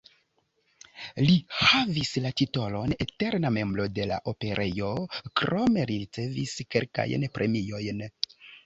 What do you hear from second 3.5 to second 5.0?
membro de la Operejo",